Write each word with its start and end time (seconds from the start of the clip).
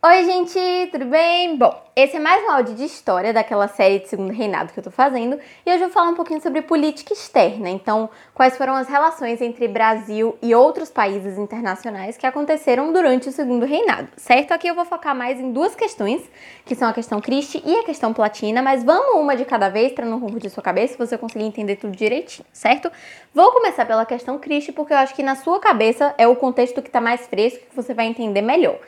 Oi, 0.00 0.24
gente, 0.24 0.60
tudo 0.92 1.06
bem? 1.06 1.56
Bom, 1.56 1.74
esse 1.96 2.16
é 2.16 2.20
mais 2.20 2.44
um 2.44 2.52
áudio 2.52 2.76
de 2.76 2.84
história 2.84 3.32
daquela 3.32 3.66
série 3.66 3.98
de 3.98 4.08
Segundo 4.08 4.32
Reinado 4.32 4.72
que 4.72 4.78
eu 4.78 4.84
tô 4.84 4.92
fazendo 4.92 5.36
e 5.66 5.70
hoje 5.70 5.82
eu 5.82 5.88
vou 5.88 5.90
falar 5.90 6.10
um 6.10 6.14
pouquinho 6.14 6.40
sobre 6.40 6.62
política 6.62 7.12
externa. 7.12 7.68
Então, 7.68 8.08
quais 8.32 8.56
foram 8.56 8.74
as 8.74 8.86
relações 8.86 9.40
entre 9.40 9.66
Brasil 9.66 10.38
e 10.40 10.54
outros 10.54 10.88
países 10.88 11.36
internacionais 11.36 12.16
que 12.16 12.24
aconteceram 12.24 12.92
durante 12.92 13.28
o 13.28 13.32
Segundo 13.32 13.66
Reinado, 13.66 14.06
certo? 14.16 14.52
Aqui 14.52 14.68
eu 14.68 14.74
vou 14.76 14.84
focar 14.84 15.16
mais 15.16 15.40
em 15.40 15.50
duas 15.50 15.74
questões, 15.74 16.22
que 16.64 16.76
são 16.76 16.88
a 16.88 16.92
questão 16.92 17.20
Christie 17.20 17.60
e 17.66 17.78
a 17.78 17.82
questão 17.82 18.14
Platina, 18.14 18.62
mas 18.62 18.84
vamos 18.84 19.20
uma 19.20 19.34
de 19.34 19.44
cada 19.44 19.68
vez 19.68 19.90
para 19.90 20.06
não 20.06 20.20
confundir 20.20 20.48
sua 20.48 20.62
cabeça 20.62 20.94
e 20.94 20.96
você 20.96 21.18
conseguir 21.18 21.44
entender 21.44 21.74
tudo 21.74 21.96
direitinho, 21.96 22.46
certo? 22.52 22.88
Vou 23.34 23.50
começar 23.50 23.84
pela 23.84 24.06
questão 24.06 24.38
Christie 24.38 24.70
porque 24.70 24.92
eu 24.92 24.98
acho 24.98 25.12
que 25.12 25.24
na 25.24 25.34
sua 25.34 25.58
cabeça 25.58 26.14
é 26.16 26.28
o 26.28 26.36
contexto 26.36 26.80
que 26.80 26.88
tá 26.88 27.00
mais 27.00 27.26
fresco 27.26 27.66
que 27.68 27.74
você 27.74 27.92
vai 27.92 28.06
entender 28.06 28.42
melhor 28.42 28.78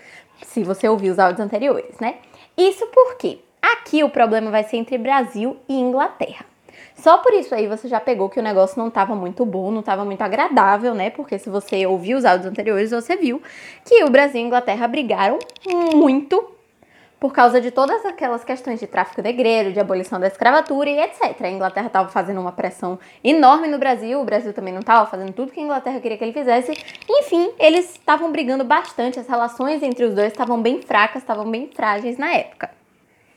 se 0.43 0.63
você 0.63 0.89
ouvir 0.89 1.11
os 1.11 1.19
áudios 1.19 1.41
anteriores, 1.41 1.99
né? 2.01 2.17
Isso 2.57 2.87
porque 2.89 3.41
aqui 3.61 4.03
o 4.05 4.11
problema 4.11 4.51
vai 4.51 4.65
ser 4.65 4.77
entre 4.77 4.99
Brasil 4.99 5.57
e 5.69 5.75
Inglaterra. 5.75 6.45
Só 6.95 7.19
por 7.19 7.33
isso 7.33 7.55
aí 7.55 7.67
você 7.67 7.89
já 7.89 7.99
pegou 7.99 8.29
que 8.29 8.39
o 8.39 8.43
negócio 8.43 8.79
não 8.79 8.89
estava 8.89 9.15
muito 9.15 9.47
bom, 9.47 9.71
não 9.71 9.81
estava 9.81 10.05
muito 10.05 10.21
agradável, 10.21 10.95
né? 10.95 11.09
Porque 11.11 11.39
se 11.39 11.49
você 11.49 11.87
ouviu 11.87 12.19
os 12.19 12.25
áudios 12.25 12.51
anteriores, 12.51 12.91
você 12.91 13.17
viu 13.17 13.41
que 13.85 14.05
o 14.05 14.11
Brasil 14.11 14.41
e 14.41 14.45
a 14.45 14.47
Inglaterra 14.47 14.87
brigaram 14.87 15.39
muito 15.95 16.60
por 17.21 17.35
causa 17.35 17.61
de 17.61 17.71
todas 17.71 18.05
aquelas 18.07 18.43
questões 18.43 18.81
de 18.81 18.87
tráfico 18.87 19.21
negreiro, 19.21 19.75
de 19.75 19.79
abolição 19.79 20.19
da 20.19 20.27
escravatura 20.27 20.89
e 20.89 20.99
etc. 20.99 21.37
A 21.43 21.51
Inglaterra 21.51 21.89
estava 21.89 22.09
fazendo 22.09 22.41
uma 22.41 22.51
pressão 22.51 22.99
enorme 23.23 23.69
no 23.69 23.79
Brasil, 23.79 24.19
o 24.19 24.25
Brasil 24.25 24.55
também 24.55 24.73
não 24.73 24.81
estava 24.81 25.07
fazendo 25.07 25.31
tudo 25.35 25.53
que 25.53 25.61
a 25.61 25.63
Inglaterra 25.63 26.01
queria 26.01 26.17
que 26.17 26.25
ele 26.25 26.33
fizesse. 26.33 26.73
Enfim, 27.07 27.53
eles 27.59 27.91
estavam 27.91 28.33
brigando 28.33 28.65
bastante, 28.65 29.21
as 29.21 29.29
relações 29.29 29.83
entre 29.83 30.07
os 30.07 30.15
dois 30.15 30.33
estavam 30.33 30.63
bem 30.63 30.81
fracas, 30.81 31.23
estavam 31.23 31.49
bem 31.51 31.69
frágeis 31.75 32.17
na 32.17 32.33
época. 32.33 32.71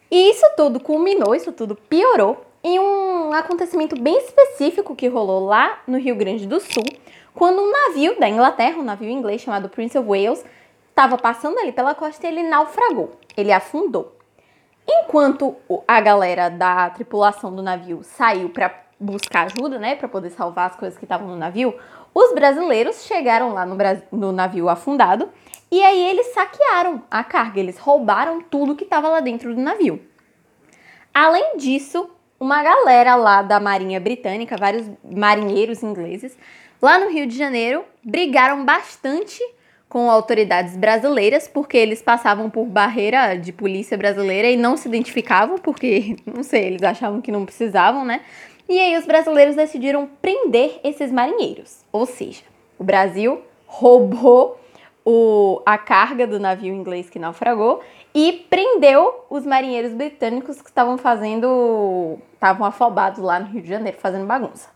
E 0.09 0.29
isso 0.29 0.45
tudo 0.55 0.79
culminou, 0.79 1.35
isso 1.35 1.51
tudo 1.51 1.75
piorou 1.75 2.45
em 2.63 2.79
um 2.79 3.33
acontecimento 3.33 3.99
bem 3.99 4.17
específico 4.19 4.95
que 4.95 5.09
rolou 5.09 5.45
lá 5.45 5.81
no 5.85 5.97
Rio 5.97 6.15
Grande 6.15 6.47
do 6.47 6.61
Sul, 6.61 6.85
quando 7.33 7.61
um 7.61 7.69
navio 7.69 8.17
da 8.17 8.29
Inglaterra, 8.29 8.77
um 8.77 8.83
navio 8.83 9.09
inglês 9.09 9.41
chamado 9.41 9.67
Prince 9.67 9.97
of 9.97 10.07
Wales, 10.07 10.45
estava 10.93 11.17
passando 11.17 11.57
ali 11.57 11.71
pela 11.71 11.95
costa 11.95 12.25
e 12.25 12.29
ele 12.29 12.43
naufragou, 12.43 13.11
ele 13.35 13.51
afundou. 13.51 14.15
Enquanto 14.87 15.55
a 15.87 15.99
galera 15.99 16.49
da 16.49 16.89
tripulação 16.91 17.53
do 17.53 17.63
navio 17.63 18.01
saiu 18.03 18.49
para 18.49 18.83
buscar 18.99 19.47
ajuda, 19.47 19.79
né, 19.79 19.95
para 19.95 20.07
poder 20.07 20.29
salvar 20.29 20.69
as 20.69 20.75
coisas 20.75 20.97
que 20.97 21.05
estavam 21.05 21.27
no 21.27 21.35
navio, 21.35 21.75
os 22.13 22.33
brasileiros 22.33 23.03
chegaram 23.05 23.53
lá 23.53 23.65
no, 23.65 23.75
no, 24.11 24.31
navio 24.31 24.69
afundado 24.69 25.29
e 25.71 25.81
aí 25.81 26.09
eles 26.09 26.27
saquearam 26.27 27.01
a 27.09 27.23
carga, 27.23 27.59
eles 27.59 27.79
roubaram 27.79 28.39
tudo 28.41 28.75
que 28.75 28.83
estava 28.83 29.09
lá 29.09 29.19
dentro 29.19 29.55
do 29.55 29.61
navio. 29.61 29.99
Além 31.11 31.57
disso, 31.57 32.09
uma 32.39 32.61
galera 32.61 33.15
lá 33.15 33.41
da 33.41 33.59
Marinha 33.59 33.99
Britânica, 33.99 34.57
vários 34.57 34.87
marinheiros 35.03 35.81
ingleses, 35.81 36.37
lá 36.79 36.99
no 36.99 37.09
Rio 37.09 37.25
de 37.25 37.35
Janeiro, 37.35 37.83
brigaram 38.03 38.63
bastante 38.63 39.41
com 39.93 40.09
autoridades 40.09 40.75
brasileiras, 40.75 41.47
porque 41.47 41.77
eles 41.77 42.01
passavam 42.01 42.49
por 42.49 42.65
barreira 42.65 43.35
de 43.35 43.53
polícia 43.53 43.95
brasileira 43.95 44.49
e 44.49 44.57
não 44.57 44.75
se 44.75 44.87
identificavam, 44.87 45.59
porque, 45.59 46.15
não 46.25 46.41
sei, 46.41 46.63
eles 46.63 46.81
achavam 46.81 47.21
que 47.21 47.31
não 47.31 47.45
precisavam, 47.45 48.03
né? 48.03 48.21
E 48.67 48.79
aí 48.79 48.97
os 48.97 49.05
brasileiros 49.05 49.55
decidiram 49.55 50.09
prender 50.19 50.79
esses 50.83 51.11
marinheiros. 51.11 51.85
Ou 51.91 52.07
seja, 52.07 52.41
o 52.79 52.83
Brasil 52.83 53.43
roubou 53.67 54.59
o, 55.05 55.61
a 55.63 55.77
carga 55.77 56.25
do 56.25 56.39
navio 56.39 56.73
inglês 56.73 57.07
que 57.07 57.19
naufragou 57.19 57.83
e 58.15 58.47
prendeu 58.49 59.25
os 59.29 59.45
marinheiros 59.45 59.93
britânicos 59.93 60.59
que 60.59 60.69
estavam 60.69 60.97
fazendo. 60.97 62.17
estavam 62.33 62.65
afobados 62.65 63.19
lá 63.19 63.39
no 63.39 63.45
Rio 63.45 63.61
de 63.61 63.69
Janeiro 63.69 63.99
fazendo 63.99 64.25
bagunça. 64.25 64.72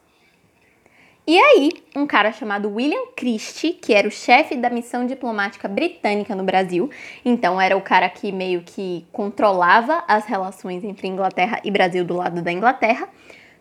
E 1.30 1.38
aí, 1.38 1.72
um 1.94 2.08
cara 2.08 2.32
chamado 2.32 2.74
William 2.74 3.08
Christie, 3.14 3.74
que 3.74 3.94
era 3.94 4.08
o 4.08 4.12
chefe 4.12 4.56
da 4.56 4.70
missão 4.70 5.06
diplomática 5.06 5.68
britânica 5.68 6.34
no 6.34 6.42
Brasil, 6.42 6.90
então 7.26 7.60
era 7.60 7.76
o 7.76 7.82
cara 7.82 8.08
que 8.08 8.32
meio 8.32 8.62
que 8.62 9.06
controlava 9.12 10.06
as 10.08 10.24
relações 10.24 10.86
entre 10.86 11.06
Inglaterra 11.06 11.60
e 11.66 11.70
Brasil 11.70 12.06
do 12.06 12.16
lado 12.16 12.42
da 12.42 12.50
Inglaterra, 12.50 13.10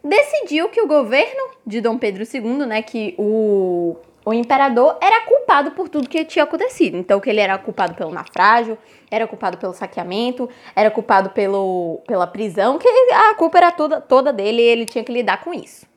decidiu 0.05 0.69
que 0.69 0.81
o 0.81 0.87
governo 0.87 1.57
de 1.67 1.81
Dom 1.81 1.99
Pedro 1.99 2.23
II, 2.23 2.67
né, 2.67 2.83
que 2.83 3.17
o, 3.19 3.97
o 4.25 4.33
imperador 4.33 4.97
era 5.03 5.23
culpado 5.23 5.73
por 5.73 5.89
tudo 5.89 6.09
que 6.09 6.25
tinha 6.25 6.45
acontecido. 6.45 6.97
Então, 6.97 7.19
que 7.19 7.29
ele 7.29 7.41
era 7.41 7.59
culpado 7.59 7.97
pelo 7.97 8.13
naufrágio, 8.13 8.79
era 9.11 9.27
culpado 9.27 9.59
pelo 9.59 9.73
saqueamento, 9.73 10.49
era 10.77 10.89
culpado 10.89 11.31
pelo, 11.31 12.01
pela 12.07 12.29
prisão, 12.29 12.79
que 12.79 12.89
a 13.13 13.35
culpa 13.35 13.59
era 13.59 13.73
toda, 13.73 14.01
toda 14.01 14.33
dele 14.33 14.63
e 14.63 14.67
ele 14.67 14.85
tinha 14.85 15.03
que 15.03 15.11
lidar 15.11 15.43
com 15.43 15.53
isso. 15.53 15.96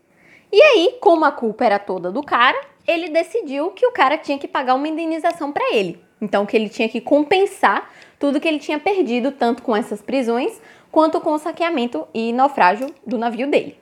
E 0.51 0.61
aí, 0.61 0.97
como 0.99 1.25
a 1.25 1.31
culpa 1.31 1.65
era 1.65 1.77
toda 1.77 2.11
do 2.11 2.23
cara, 2.23 2.59
ele 2.87 3.09
decidiu 3.09 3.71
que 3.71 3.85
o 3.85 3.91
cara 3.91 4.17
tinha 4.17 4.37
que 4.37 4.47
pagar 4.47 4.73
uma 4.73 4.87
indenização 4.87 5.51
para 5.51 5.73
ele. 5.73 6.03
Então, 6.19 6.45
que 6.45 6.57
ele 6.57 6.69
tinha 6.69 6.89
que 6.89 6.99
compensar 6.99 7.89
tudo 8.17 8.39
que 8.39 8.47
ele 8.47 8.59
tinha 8.59 8.79
perdido, 8.79 9.31
tanto 9.31 9.61
com 9.61 9.75
essas 9.75 10.01
prisões, 10.01 10.59
quanto 10.91 11.21
com 11.21 11.33
o 11.33 11.38
saqueamento 11.38 12.07
e 12.13 12.33
naufrágio 12.33 12.93
do 13.05 13.17
navio 13.17 13.49
dele. 13.49 13.77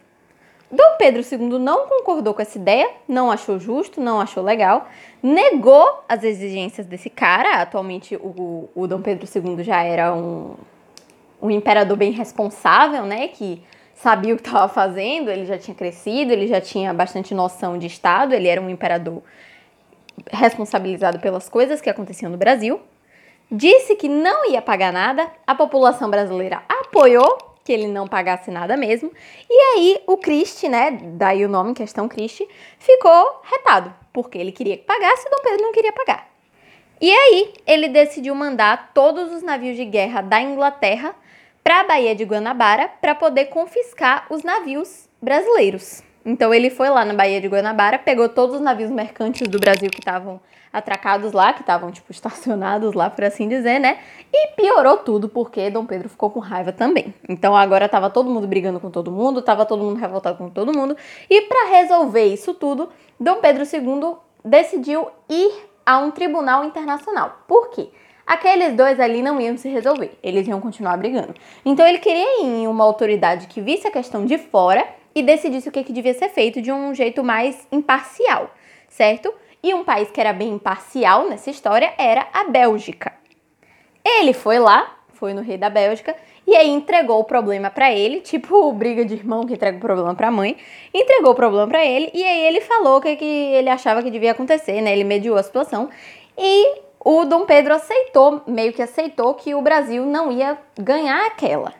Dom 0.70 0.98
Pedro 0.98 1.22
II 1.22 1.58
não 1.60 1.88
concordou 1.88 2.34
com 2.34 2.42
essa 2.42 2.58
ideia, 2.58 2.90
não 3.08 3.32
achou 3.32 3.58
justo, 3.58 4.02
não 4.02 4.20
achou 4.20 4.44
legal, 4.44 4.90
negou 5.24 6.04
as 6.10 6.24
exigências 6.24 6.86
desse 6.86 7.10
cara. 7.10 7.62
Atualmente, 7.62 8.18
o, 8.18 8.70
o 8.76 8.86
Dom 8.86 9.02
Pedro 9.02 9.26
II 9.34 9.64
já 9.64 9.82
era 9.82 10.14
um, 10.14 10.56
um 11.42 11.50
imperador 11.50 11.96
bem 11.96 12.12
responsável, 12.12 13.06
né? 13.06 13.30
Que 13.30 13.64
sabia 13.98 14.34
o 14.34 14.38
que 14.38 14.48
estava 14.48 14.68
fazendo, 14.68 15.30
ele 15.30 15.46
já 15.46 15.58
tinha 15.58 15.76
crescido, 15.76 16.32
ele 16.32 16.48
já 16.48 16.62
tinha 16.62 16.94
bastante 16.94 17.34
noção 17.34 17.78
de 17.78 17.88
Estado, 17.88 18.34
ele 18.34 18.48
era 18.48 18.62
um 18.62 18.70
imperador 18.70 19.24
responsabilizado 20.32 21.20
pelas 21.20 21.50
coisas 21.50 21.82
que 21.82 21.90
aconteciam 21.90 22.32
no 22.32 22.38
Brasil. 22.38 22.80
Disse 23.52 23.96
que 23.96 24.08
não 24.08 24.52
ia 24.52 24.62
pagar 24.62 24.94
nada, 24.94 25.30
a 25.46 25.56
população 25.56 26.10
brasileira 26.10 26.62
apoiou 26.68 27.38
que 27.64 27.74
ele 27.74 27.88
não 27.88 28.08
pagasse 28.08 28.52
nada 28.52 28.78
mesmo. 28.78 29.12
E 29.50 29.54
aí 29.54 30.02
o 30.06 30.16
Christie, 30.18 30.70
né, 30.70 30.92
daí 30.92 31.44
o 31.44 31.50
nome, 31.50 31.74
questão 31.74 32.08
Christie, 32.08 32.48
ficou 32.78 33.42
retado, 33.44 33.94
porque 34.14 34.38
ele 34.38 34.52
queria 34.52 34.78
que 34.78 34.84
pagasse 34.84 35.28
e 35.28 35.30
Dom 35.30 35.42
Pedro 35.42 35.64
não 35.64 35.72
queria 35.72 35.92
pagar. 35.92 36.30
E 37.02 37.12
aí 37.12 37.54
ele 37.66 37.90
decidiu 37.90 38.36
mandar 38.36 38.92
todos 38.94 39.32
os 39.32 39.42
navios 39.42 39.76
de 39.76 39.86
guerra 39.86 40.22
da 40.22 40.42
Inglaterra 40.42 41.16
para 41.68 41.82
a 41.82 41.84
Baía 41.84 42.16
de 42.16 42.24
Guanabara 42.24 42.90
para 43.02 43.14
poder 43.14 43.48
confiscar 43.48 44.26
os 44.30 44.42
navios 44.42 45.10
brasileiros. 45.22 46.02
Então 46.26 46.54
ele 46.54 46.70
foi 46.70 46.90
lá 46.90 47.04
na 47.04 47.14
Baía 47.14 47.42
de 47.42 47.48
Guanabara, 47.50 48.00
pegou 48.00 48.30
todos 48.30 48.56
os 48.56 48.62
navios 48.62 48.90
mercantes 48.90 49.46
do 49.50 49.60
Brasil 49.60 49.90
que 49.90 50.00
estavam 50.00 50.40
atracados 50.72 51.34
lá, 51.34 51.52
que 51.52 51.60
estavam 51.60 51.92
tipo 51.92 52.10
estacionados 52.14 52.94
lá, 52.94 53.10
por 53.10 53.26
assim 53.26 53.50
dizer, 53.50 53.80
né? 53.80 54.00
E 54.32 54.56
piorou 54.56 55.00
tudo 55.00 55.28
porque 55.28 55.70
Dom 55.70 55.86
Pedro 55.86 56.08
ficou 56.08 56.30
com 56.30 56.40
raiva 56.40 56.72
também. 56.72 57.14
Então 57.28 57.54
agora 57.54 57.90
tava 57.90 58.10
todo 58.10 58.30
mundo 58.30 58.48
brigando 58.48 58.80
com 58.80 58.90
todo 58.90 59.12
mundo, 59.12 59.42
tava 59.42 59.66
todo 59.66 59.84
mundo 59.84 60.00
revoltado 60.00 60.38
com 60.38 60.50
todo 60.50 60.72
mundo. 60.72 60.96
E 61.30 61.42
para 61.42 61.68
resolver 61.68 62.28
isso 62.28 62.54
tudo, 62.54 62.88
Dom 63.20 63.42
Pedro 63.42 63.66
II 63.66 64.16
decidiu 64.42 65.10
ir 65.28 65.52
a 65.86 65.98
um 65.98 66.12
tribunal 66.12 66.64
internacional. 66.64 67.40
Por 67.46 67.72
quê? 67.72 67.90
Aqueles 68.28 68.74
dois 68.76 69.00
ali 69.00 69.22
não 69.22 69.40
iam 69.40 69.58
se 69.58 69.70
resolver, 69.70 70.12
eles 70.22 70.46
iam 70.46 70.60
continuar 70.60 70.98
brigando. 70.98 71.34
Então 71.66 71.88
ele 71.88 72.00
queria 72.00 72.44
ir 72.44 72.46
em 72.46 72.68
uma 72.68 72.84
autoridade 72.84 73.48
que 73.48 73.62
visse 73.62 73.88
a 73.88 73.92
questão 73.92 74.26
de 74.26 74.38
fora 74.38 74.86
e 75.16 75.24
decidisse 75.24 75.70
o 75.70 75.72
que, 75.72 75.84
que 75.84 75.94
devia 75.94 76.14
ser 76.14 76.30
feito 76.30 76.62
de 76.62 76.72
um 76.72 76.94
jeito 76.94 77.24
mais 77.24 77.66
imparcial, 77.72 78.52
certo? 78.90 79.34
E 79.64 79.74
um 79.74 79.84
país 79.84 80.12
que 80.12 80.20
era 80.20 80.34
bem 80.34 80.50
imparcial 80.50 81.28
nessa 81.28 81.50
história 81.50 81.92
era 81.98 82.28
a 82.34 82.44
Bélgica. 82.44 83.14
Ele 84.06 84.34
foi 84.34 84.60
lá, 84.60 84.96
foi 85.14 85.34
no 85.34 85.42
rei 85.42 85.58
da 85.58 85.70
Bélgica 85.70 86.16
e 86.46 86.56
aí 86.56 86.70
entregou 86.70 87.20
o 87.20 87.24
problema 87.24 87.70
para 87.70 87.92
ele, 87.92 88.22
tipo 88.22 88.72
briga 88.72 89.04
de 89.04 89.16
irmão 89.16 89.46
que 89.46 89.54
entrega 89.54 89.78
o 89.78 89.82
problema 89.82 90.14
para 90.14 90.30
mãe, 90.30 90.56
entregou 90.94 91.32
o 91.32 91.36
problema 91.36 91.68
para 91.68 91.84
ele 91.84 92.12
e 92.14 92.24
aí 92.24 92.46
ele 92.46 92.62
falou 92.62 92.98
o 92.98 93.02
que, 93.02 93.16
que 93.16 93.26
ele 93.26 93.70
achava 93.70 94.04
que 94.04 94.12
devia 94.12 94.32
acontecer, 94.32 94.82
né? 94.82 94.94
Ele 94.94 95.04
mediou 95.04 95.36
a 95.36 95.44
situação 95.44 95.90
e 96.38 96.87
o 97.00 97.26
Dom 97.26 97.46
Pedro 97.46 97.74
aceitou, 97.74 98.42
meio 98.48 98.74
que 98.74 98.82
aceitou 98.82 99.34
que 99.34 99.54
o 99.56 99.62
Brasil 99.62 100.06
não 100.06 100.32
ia 100.32 100.58
ganhar 100.78 101.26
aquela. 101.26 101.74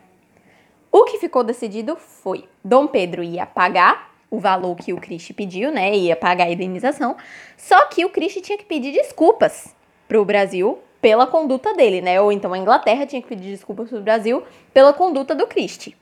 O 0.92 1.04
que 1.04 1.18
ficou 1.18 1.44
decidido 1.44 1.96
foi: 1.96 2.46
Dom 2.64 2.88
Pedro 2.88 3.24
ia 3.24 3.46
pagar 3.46 4.12
o 4.30 4.40
valor 4.40 4.76
que 4.76 4.94
o 4.94 4.98
Cristi 4.98 5.34
pediu, 5.34 5.72
né? 5.72 5.96
Ia 5.96 6.16
pagar 6.16 6.46
a 6.46 6.52
indenização. 6.52 7.16
Só 7.56 7.86
que 7.86 8.06
o 8.06 8.10
Cristi 8.10 8.42
tinha 8.42 8.58
que 8.58 8.66
pedir 8.66 8.92
desculpas 8.92 9.76
para 10.08 10.20
o 10.20 10.26
Brasil 10.26 10.80
pela 11.02 11.28
conduta 11.28 11.74
dele, 11.74 12.02
né? 12.02 12.20
Ou 12.22 12.32
então 12.32 12.54
a 12.54 12.58
Inglaterra 12.58 13.06
tinha 13.06 13.22
que 13.22 13.28
pedir 13.28 13.52
desculpas 13.52 13.90
para 13.90 14.00
o 14.00 14.02
Brasil 14.02 14.44
pela 14.74 14.94
conduta 14.94 15.36
do 15.36 15.48
Cristi. 15.48 15.96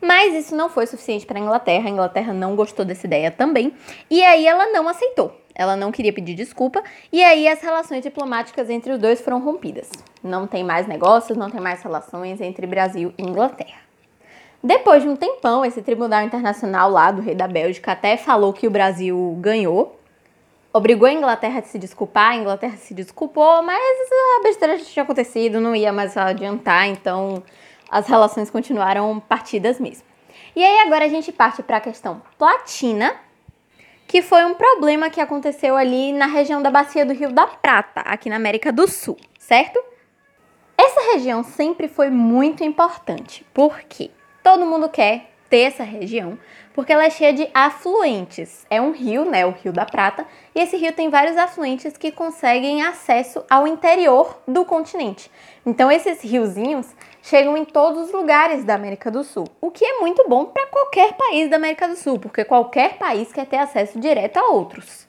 Mas 0.00 0.34
isso 0.34 0.54
não 0.54 0.68
foi 0.68 0.86
suficiente 0.86 1.26
para 1.26 1.38
a 1.38 1.42
Inglaterra. 1.42 1.88
A 1.88 1.90
Inglaterra 1.90 2.32
não 2.32 2.54
gostou 2.54 2.84
dessa 2.84 3.06
ideia 3.06 3.30
também. 3.30 3.72
E 4.10 4.22
aí 4.22 4.46
ela 4.46 4.66
não 4.70 4.88
aceitou. 4.88 5.34
Ela 5.56 5.74
não 5.74 5.90
queria 5.90 6.12
pedir 6.12 6.34
desculpa, 6.34 6.82
e 7.10 7.24
aí 7.24 7.48
as 7.48 7.62
relações 7.62 8.02
diplomáticas 8.02 8.68
entre 8.68 8.92
os 8.92 8.98
dois 8.98 9.20
foram 9.20 9.40
rompidas. 9.40 9.90
Não 10.22 10.46
tem 10.46 10.62
mais 10.62 10.86
negócios, 10.86 11.36
não 11.36 11.50
tem 11.50 11.60
mais 11.60 11.82
relações 11.82 12.40
entre 12.40 12.66
Brasil 12.66 13.12
e 13.16 13.22
Inglaterra. 13.22 13.80
Depois 14.62 15.02
de 15.02 15.08
um 15.08 15.16
tempão, 15.16 15.64
esse 15.64 15.80
Tribunal 15.80 16.22
Internacional 16.22 16.90
lá 16.90 17.10
do 17.10 17.22
rei 17.22 17.34
da 17.34 17.48
Bélgica 17.48 17.92
até 17.92 18.16
falou 18.16 18.52
que 18.52 18.66
o 18.66 18.70
Brasil 18.70 19.36
ganhou, 19.40 19.98
obrigou 20.72 21.08
a 21.08 21.12
Inglaterra 21.12 21.60
a 21.60 21.62
se 21.62 21.78
desculpar, 21.78 22.32
a 22.32 22.36
Inglaterra 22.36 22.76
se 22.76 22.92
desculpou, 22.92 23.62
mas 23.62 23.80
a 24.38 24.42
besteira 24.42 24.76
já 24.76 24.84
tinha 24.84 25.02
acontecido, 25.04 25.60
não 25.60 25.74
ia 25.74 25.92
mais 25.92 26.16
adiantar, 26.16 26.86
então 26.86 27.42
as 27.90 28.06
relações 28.06 28.50
continuaram 28.50 29.18
partidas 29.20 29.80
mesmo. 29.80 30.04
E 30.54 30.62
aí 30.62 30.80
agora 30.80 31.04
a 31.04 31.08
gente 31.08 31.32
parte 31.32 31.62
para 31.62 31.78
a 31.78 31.80
questão 31.80 32.20
platina, 32.36 33.14
que 34.06 34.22
foi 34.22 34.44
um 34.44 34.54
problema 34.54 35.10
que 35.10 35.20
aconteceu 35.20 35.76
ali 35.76 36.12
na 36.12 36.26
região 36.26 36.62
da 36.62 36.70
bacia 36.70 37.04
do 37.04 37.12
Rio 37.12 37.32
da 37.32 37.46
Prata, 37.46 38.00
aqui 38.00 38.28
na 38.28 38.36
América 38.36 38.72
do 38.72 38.86
Sul, 38.86 39.16
certo? 39.38 39.82
Essa 40.78 41.12
região 41.14 41.42
sempre 41.42 41.88
foi 41.88 42.10
muito 42.10 42.62
importante, 42.62 43.44
porque 43.52 44.10
todo 44.42 44.66
mundo 44.66 44.88
quer 44.88 45.35
ter 45.48 45.60
essa 45.60 45.82
região, 45.82 46.38
porque 46.74 46.92
ela 46.92 47.04
é 47.04 47.10
cheia 47.10 47.32
de 47.32 47.48
afluentes. 47.54 48.66
É 48.68 48.80
um 48.80 48.92
rio, 48.92 49.24
né, 49.24 49.46
o 49.46 49.50
Rio 49.50 49.72
da 49.72 49.84
Prata, 49.84 50.26
e 50.54 50.60
esse 50.60 50.76
rio 50.76 50.92
tem 50.92 51.08
vários 51.08 51.36
afluentes 51.36 51.96
que 51.96 52.12
conseguem 52.12 52.82
acesso 52.82 53.44
ao 53.48 53.66
interior 53.66 54.40
do 54.46 54.64
continente. 54.64 55.30
Então 55.64 55.90
esses 55.90 56.22
riozinhos 56.22 56.86
chegam 57.22 57.56
em 57.56 57.64
todos 57.64 58.06
os 58.06 58.12
lugares 58.12 58.64
da 58.64 58.74
América 58.74 59.10
do 59.10 59.24
Sul, 59.24 59.46
o 59.60 59.70
que 59.70 59.84
é 59.84 59.98
muito 59.98 60.28
bom 60.28 60.44
para 60.46 60.66
qualquer 60.66 61.14
país 61.14 61.50
da 61.50 61.56
América 61.56 61.88
do 61.88 61.96
Sul, 61.96 62.18
porque 62.18 62.44
qualquer 62.44 62.98
país 62.98 63.32
quer 63.32 63.46
ter 63.46 63.58
acesso 63.58 63.98
direto 63.98 64.36
a 64.36 64.50
outros. 64.50 65.06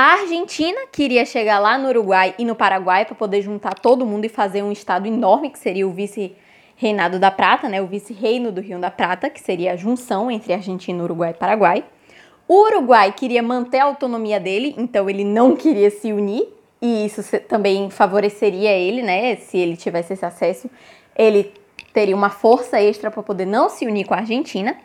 A 0.00 0.12
Argentina 0.12 0.82
queria 0.92 1.26
chegar 1.26 1.58
lá 1.58 1.76
no 1.76 1.88
Uruguai 1.88 2.32
e 2.38 2.44
no 2.44 2.54
Paraguai 2.54 3.04
para 3.04 3.16
poder 3.16 3.42
juntar 3.42 3.74
todo 3.74 4.06
mundo 4.06 4.24
e 4.24 4.28
fazer 4.28 4.62
um 4.62 4.70
estado 4.70 5.08
enorme 5.08 5.50
que 5.50 5.58
seria 5.58 5.88
o 5.88 5.90
vice 5.90 6.36
Reinado 6.80 7.18
da 7.18 7.28
Prata, 7.28 7.68
né, 7.68 7.82
o 7.82 7.88
vice-reino 7.88 8.52
do 8.52 8.60
Rio 8.60 8.78
da 8.78 8.88
Prata, 8.88 9.28
que 9.28 9.40
seria 9.40 9.72
a 9.72 9.76
junção 9.76 10.30
entre 10.30 10.52
Argentina, 10.52 11.02
Uruguai 11.02 11.32
e 11.32 11.34
Paraguai. 11.34 11.84
O 12.46 12.66
Uruguai 12.66 13.10
queria 13.10 13.42
manter 13.42 13.80
a 13.80 13.84
autonomia 13.84 14.38
dele, 14.38 14.76
então 14.78 15.10
ele 15.10 15.24
não 15.24 15.56
queria 15.56 15.90
se 15.90 16.12
unir, 16.12 16.46
e 16.80 17.04
isso 17.04 17.20
também 17.48 17.90
favoreceria 17.90 18.70
ele, 18.70 19.02
né, 19.02 19.34
se 19.34 19.58
ele 19.58 19.76
tivesse 19.76 20.12
esse 20.12 20.24
acesso, 20.24 20.70
ele 21.16 21.52
teria 21.92 22.14
uma 22.14 22.30
força 22.30 22.80
extra 22.80 23.10
para 23.10 23.24
poder 23.24 23.44
não 23.44 23.68
se 23.68 23.84
unir 23.84 24.04
com 24.04 24.14
a 24.14 24.18
Argentina. 24.18 24.78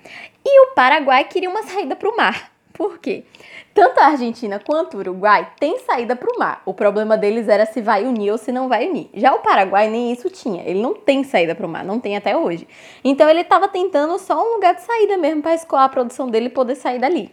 E 0.44 0.62
o 0.62 0.74
Paraguai 0.74 1.24
queria 1.26 1.48
uma 1.48 1.62
saída 1.62 1.96
para 1.96 2.10
o 2.10 2.18
mar. 2.18 2.53
Por 2.74 2.98
quê? 2.98 3.24
Tanto 3.72 4.00
a 4.00 4.08
Argentina 4.08 4.60
quanto 4.60 4.98
o 4.98 5.00
Uruguai 5.00 5.48
têm 5.60 5.78
saída 5.80 6.16
para 6.16 6.28
o 6.36 6.40
mar. 6.40 6.64
O 6.66 6.74
problema 6.74 7.16
deles 7.16 7.48
era 7.48 7.68
se 7.68 7.82
vai 7.82 8.04
unir 8.04 8.32
ou 8.32 8.38
se 8.38 8.52
não 8.52 8.68
vai 8.68 8.90
unir. 8.90 9.10
Já 9.14 9.32
o 9.34 9.40
Paraguai 9.40 9.88
nem 9.88 10.12
isso 10.12 10.28
tinha. 10.28 10.64
Ele 10.64 10.82
não 10.82 10.96
tem 10.96 11.24
saída 11.24 11.54
para 11.54 11.68
o 11.68 11.70
mar, 11.70 11.86
não 11.86 12.00
tem 12.00 12.18
até 12.18 12.36
hoje. 12.36 12.68
Então 13.04 13.30
ele 13.30 13.42
estava 13.42 13.68
tentando 13.68 14.18
só 14.18 14.44
um 14.44 14.56
lugar 14.56 14.74
de 14.74 14.82
saída 14.82 15.18
mesmo 15.18 15.44
para 15.44 15.54
escoar 15.54 15.84
a 15.84 15.90
produção 15.90 16.28
dele 16.28 16.48
e 16.48 16.50
poder 16.50 16.76
sair 16.76 17.00
dali. 17.00 17.32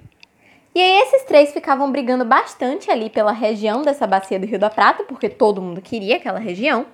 E 0.75 0.81
aí 0.81 1.02
esses 1.02 1.25
três 1.25 1.52
ficavam 1.52 1.90
brigando 1.90 2.25
bastante 2.25 2.90
ali 2.90 3.10
pela 3.10 3.32
região 3.32 3.82
dessa 3.82 4.06
bacia 4.06 4.38
do 4.38 4.46
Rio 4.46 4.58
da 4.58 4.70
Prata, 4.70 5.02
porque 5.04 5.28
todo 5.28 5.60
mundo 5.60 5.81
queria 5.81 6.16
aquela 6.16 6.38
região. 6.38 6.86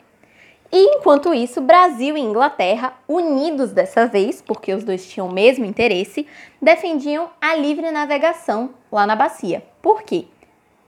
E 0.73 0.97
enquanto 0.97 1.33
isso, 1.33 1.61
Brasil 1.61 2.17
e 2.17 2.21
Inglaterra, 2.21 2.95
unidos 3.07 3.73
dessa 3.73 4.07
vez, 4.07 4.43
porque 4.43 4.75
os 4.75 4.85
dois 4.85 5.07
tinham 5.07 5.29
o 5.29 5.33
mesmo 5.33 5.65
interesse, 5.65 6.27
defendiam 6.61 7.31
a 7.41 7.55
livre 7.55 7.91
navegação 7.91 8.71
lá 8.91 9.07
na 9.07 9.15
bacia. 9.15 9.63
Por 9.81 10.03
quê? 10.03 10.27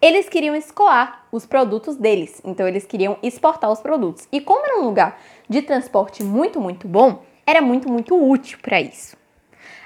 Eles 0.01 0.29
queriam 0.29 0.55
escoar 0.55 1.27
os 1.33 1.45
produtos 1.45 1.97
deles, 1.97 2.41
então 2.45 2.67
eles 2.67 2.87
queriam 2.87 3.17
exportar 3.23 3.71
os 3.71 3.81
produtos. 3.81 4.29
E 4.31 4.41
como 4.41 4.65
era 4.65 4.81
um 4.81 4.85
lugar 4.85 5.21
de 5.49 5.63
transporte 5.63 6.23
muito, 6.23 6.61
muito 6.61 6.87
bom, 6.87 7.23
era 7.47 7.61
muito, 7.61 7.89
muito 7.89 8.15
útil 8.15 8.59
para 8.63 8.81
isso. 8.81 9.17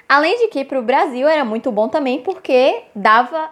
Além 0.07 0.37
de 0.37 0.47
que 0.49 0.65
para 0.65 0.79
o 0.79 0.83
Brasil 0.83 1.27
era 1.27 1.45
muito 1.45 1.71
bom 1.71 1.87
também 1.87 2.21
porque 2.21 2.83
dava 2.95 3.49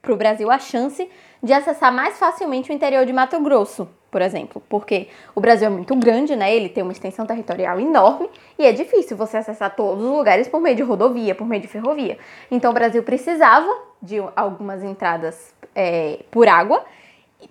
para 0.00 0.12
o 0.12 0.16
Brasil 0.16 0.50
a 0.50 0.58
chance 0.58 1.08
de 1.42 1.52
acessar 1.52 1.92
mais 1.92 2.18
facilmente 2.18 2.70
o 2.70 2.74
interior 2.74 3.04
de 3.04 3.12
Mato 3.12 3.38
Grosso, 3.40 3.88
por 4.10 4.22
exemplo, 4.22 4.62
porque 4.68 5.08
o 5.34 5.40
Brasil 5.40 5.66
é 5.66 5.70
muito 5.70 5.94
grande, 5.96 6.34
né? 6.34 6.54
Ele 6.54 6.68
tem 6.68 6.82
uma 6.82 6.92
extensão 6.92 7.26
territorial 7.26 7.78
enorme 7.78 8.30
e 8.58 8.64
é 8.64 8.72
difícil 8.72 9.16
você 9.16 9.36
acessar 9.36 9.74
todos 9.76 10.02
os 10.02 10.10
lugares 10.10 10.48
por 10.48 10.60
meio 10.60 10.76
de 10.76 10.82
rodovia, 10.82 11.34
por 11.34 11.46
meio 11.46 11.60
de 11.60 11.68
ferrovia. 11.68 12.18
Então 12.50 12.70
o 12.70 12.74
Brasil 12.74 13.02
precisava 13.02 13.70
de 14.00 14.16
algumas 14.34 14.82
entradas 14.82 15.54
é, 15.74 16.20
por 16.30 16.48
água, 16.48 16.84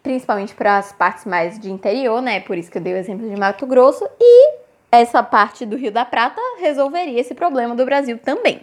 principalmente 0.02 0.56
para 0.56 0.78
as 0.78 0.92
partes 0.92 1.26
mais 1.26 1.60
de 1.60 1.72
interior, 1.72 2.22
né? 2.22 2.40
Por 2.40 2.58
isso 2.58 2.72
que 2.72 2.78
eu 2.80 2.82
dei 2.82 2.94
o 2.94 2.98
exemplo 2.98 3.30
de 3.30 3.36
Mato 3.36 3.68
Grosso 3.68 4.08
e 4.20 4.56
essa 4.92 5.22
parte 5.22 5.66
do 5.66 5.76
Rio 5.76 5.92
da 5.92 6.06
Prata 6.06 6.42
resolveria 6.60 7.20
esse 7.20 7.36
problema 7.36 7.76
do 7.76 7.86
Brasil 7.86 8.18
também. 8.18 8.62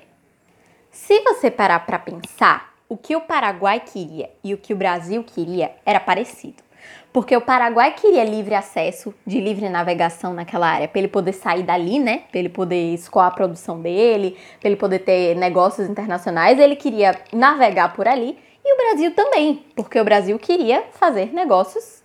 Se 0.91 1.21
você 1.21 1.51
parar 1.51 1.87
para 1.87 1.99
pensar, 1.99 2.75
o 2.89 2.97
que 2.97 3.17
o 3.17 3.21
Paraguai 3.21 3.81
queria 3.81 4.31
e 4.43 4.55
o 4.55 4.59
que 4.59 4.73
o 4.73 4.77
Brasil 4.77 5.25
queria 5.25 5.73
era 5.85 6.01
parecido. 6.01 6.64
Porque 7.13 7.37
o 7.37 7.41
Paraguai 7.41 7.93
queria 7.93 8.25
livre 8.25 8.55
acesso, 8.55 9.15
de 9.27 9.41
livre 9.41 9.69
navegação 9.69 10.35
naquela 10.35 10.69
área, 10.69 10.89
para 10.89 10.99
ele 10.99 11.09
poder 11.09 11.33
sair 11.33 11.63
dali, 11.63 11.99
né? 11.99 12.25
Para 12.31 12.41
ele 12.41 12.49
poder 12.49 12.95
escoar 12.95 13.29
a 13.29 13.31
produção 13.31 13.81
dele, 13.81 14.37
para 14.59 14.69
ele 14.69 14.77
poder 14.77 15.01
ter 15.01 15.37
negócios 15.37 15.89
internacionais. 15.89 16.59
Ele 16.59 16.77
queria 16.77 17.17
navegar 17.33 17.93
por 17.93 18.09
ali. 18.09 18.37
E 18.65 18.75
o 18.75 18.77
Brasil 18.77 19.15
também, 19.15 19.65
porque 19.77 20.01
o 20.01 20.05
Brasil 20.05 20.39
queria 20.39 20.85
fazer 20.93 21.33
negócios 21.35 22.03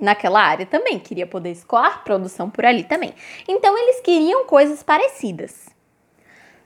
naquela 0.00 0.40
área 0.40 0.66
também, 0.66 0.98
queria 0.98 1.26
poder 1.26 1.50
escoar 1.50 2.02
produção 2.04 2.50
por 2.50 2.64
ali 2.64 2.84
também. 2.84 3.14
Então 3.46 3.76
eles 3.76 4.00
queriam 4.00 4.46
coisas 4.46 4.82
parecidas. 4.82 5.73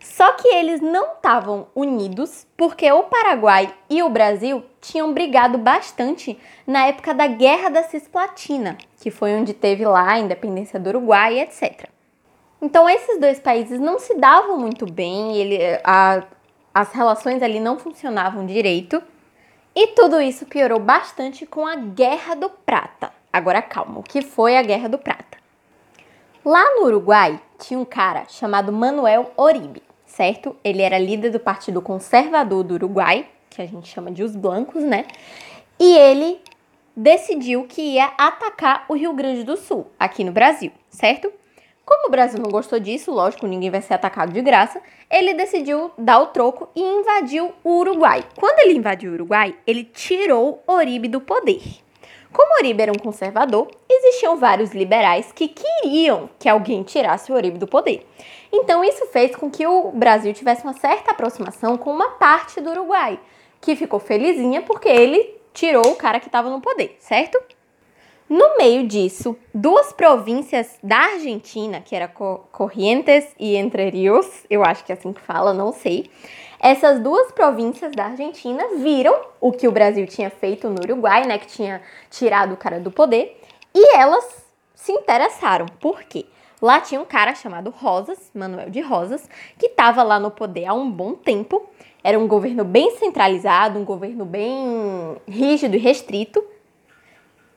Só 0.00 0.33
que 0.33 0.47
eles 0.49 0.81
não 0.81 1.15
estavam 1.15 1.67
unidos 1.75 2.47
porque 2.56 2.91
o 2.91 3.05
Paraguai 3.05 3.75
e 3.91 4.03
o 4.03 4.09
Brasil 4.09 4.65
tinham 4.81 5.12
brigado 5.12 5.59
bastante 5.59 6.39
na 6.67 6.87
época 6.87 7.12
da 7.12 7.27
Guerra 7.27 7.69
da 7.69 7.83
Cisplatina, 7.83 8.79
que 9.00 9.11
foi 9.11 9.35
onde 9.35 9.53
teve 9.53 9.85
lá 9.85 10.12
a 10.12 10.19
independência 10.19 10.79
do 10.79 10.89
Uruguai, 10.89 11.41
etc. 11.41 11.89
Então 12.62 12.89
esses 12.89 13.19
dois 13.21 13.41
países 13.41 13.81
não 13.81 13.99
se 13.99 14.15
davam 14.15 14.56
muito 14.56 14.87
bem, 14.87 15.37
ele, 15.37 15.59
a, 15.83 16.23
as 16.73 16.93
relações 16.93 17.43
ali 17.43 17.59
não 17.59 17.79
funcionavam 17.79 18.47
direito. 18.47 19.03
E 19.75 19.89
tudo 19.89 20.21
isso 20.21 20.47
piorou 20.47 20.81
bastante 20.81 21.45
com 21.45 21.67
a 21.67 21.77
Guerra 21.77 22.35
do 22.35 22.50
Prata. 22.50 23.12
Agora 23.33 23.62
calma, 23.62 24.00
o 24.00 24.03
que 24.03 24.23
foi 24.23 24.56
a 24.56 24.62
Guerra 24.62 24.89
do 24.89 24.99
Prata? 24.99 25.39
Lá 26.45 26.65
no 26.77 26.87
Uruguai 26.87 27.40
tinha 27.59 27.78
um 27.78 27.85
cara 27.85 28.25
chamado 28.28 28.73
Manuel 28.73 29.33
Oribe 29.37 29.88
certo? 30.18 30.56
Ele 30.64 30.82
era 30.82 30.98
líder 30.98 31.30
do 31.30 31.38
Partido 31.38 31.80
Conservador 31.80 32.64
do 32.64 32.75
Uruguai, 32.75 33.25
que 33.48 33.62
a 33.62 33.66
gente 33.66 33.88
chama 33.88 34.10
de 34.10 34.25
os 34.25 34.34
blancos, 34.34 34.82
né? 34.82 35.04
E 35.78 35.96
ele 35.96 36.40
decidiu 36.96 37.66
que 37.68 37.80
ia 37.80 38.06
atacar 38.18 38.84
o 38.88 38.94
Rio 38.94 39.12
Grande 39.12 39.44
do 39.44 39.56
Sul, 39.56 39.87
aqui 39.96 40.25
no 40.25 40.32
Brasil, 40.32 40.72
certo? 40.90 41.32
Como 41.84 42.08
o 42.08 42.10
Brasil 42.10 42.40
não 42.42 42.50
gostou 42.50 42.80
disso, 42.80 43.12
lógico, 43.12 43.46
ninguém 43.46 43.70
vai 43.70 43.80
ser 43.80 43.94
atacado 43.94 44.32
de 44.32 44.42
graça, 44.42 44.82
ele 45.08 45.34
decidiu 45.34 45.92
dar 45.96 46.18
o 46.18 46.26
troco 46.26 46.68
e 46.75 46.82
invadiu 46.82 47.52
o 47.62 47.78
Uruguai. 47.78 48.25
Quando 48.37 48.58
ele 48.58 48.76
invadiu 48.76 49.12
o 49.12 49.14
Uruguai, 49.14 49.54
ele 49.64 49.84
tirou 49.84 50.64
Oribe 50.66 51.06
do 51.06 51.20
poder. 51.20 51.62
Como 52.32 52.54
Oribe 52.56 52.82
era 52.82 52.92
um 52.92 52.99
conservador, 52.99 53.68
existiam 53.88 54.37
vários 54.37 54.73
liberais 54.73 55.32
que 55.32 55.49
queriam 55.49 56.28
que 56.38 56.49
alguém 56.49 56.82
tirasse 56.82 57.32
o 57.32 57.35
Oribe 57.35 57.58
do 57.58 57.66
poder. 57.66 58.06
Então 58.52 58.85
isso 58.85 59.06
fez 59.06 59.35
com 59.35 59.50
que 59.50 59.66
o 59.66 59.90
Brasil 59.92 60.32
tivesse 60.32 60.62
uma 60.62 60.75
certa 60.75 61.12
aproximação 61.12 61.76
com 61.76 61.90
uma 61.90 62.11
parte 62.11 62.61
do 62.61 62.70
Uruguai, 62.70 63.18
que 63.61 63.76
ficou 63.76 63.99
felizinha 63.99 64.62
porque 64.62 64.88
ele 64.88 65.37
tirou 65.52 65.92
o 65.92 65.97
cara 65.97 66.20
que 66.20 66.26
estava 66.26 66.50
no 66.50 66.61
poder, 66.61 66.97
certo? 67.00 67.40
No 68.28 68.58
meio 68.58 68.87
disso, 68.87 69.37
duas 69.54 69.90
províncias 69.92 70.78
da 70.82 70.99
Argentina, 70.99 71.80
que 71.80 71.97
era 71.97 72.06
Corrientes 72.06 73.26
e 73.38 73.56
Entre 73.56 73.88
Rios, 73.88 74.44
eu 74.50 74.62
acho 74.62 74.85
que 74.85 74.92
é 74.92 74.94
assim 74.94 75.14
que 75.14 75.20
fala, 75.20 75.54
não 75.54 75.73
sei, 75.73 76.11
essas 76.61 77.00
duas 77.00 77.32
províncias 77.32 77.92
da 77.92 78.04
Argentina 78.04 78.62
viram 78.76 79.18
o 79.40 79.50
que 79.50 79.66
o 79.66 79.73
Brasil 79.73 80.06
tinha 80.06 80.28
feito 80.28 80.68
no 80.68 80.82
Uruguai, 80.82 81.25
né, 81.25 81.38
que 81.38 81.47
tinha 81.47 81.80
tirado 82.11 82.52
o 82.52 82.56
cara 82.56 82.78
do 82.78 82.90
poder, 82.90 83.40
e 83.75 83.97
elas 83.97 84.44
se 84.75 84.92
interessaram. 84.92 85.64
Por 85.80 86.02
quê? 86.02 86.26
Lá 86.61 86.80
tinha 86.80 87.00
um 87.00 87.06
cara 87.06 87.35
chamado 87.35 87.70
Rosas, 87.70 88.30
Manuel 88.35 88.68
de 88.68 88.80
Rosas, 88.80 89.26
que 89.56 89.66
estava 89.66 90.02
lá 90.02 90.20
no 90.20 90.30
poder 90.30 90.66
há 90.66 90.75
um 90.75 90.90
bom 90.90 91.14
tempo. 91.14 91.66
Era 92.02 92.18
um 92.18 92.26
governo 92.26 92.64
bem 92.64 92.97
centralizado, 92.97 93.78
um 93.78 93.85
governo 93.85 94.25
bem 94.25 95.16
rígido 95.26 95.76
e 95.76 95.78
restrito, 95.78 96.44